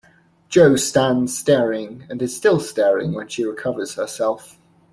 [0.49, 4.57] Jo stands staring, and is still staring when she recovers herself.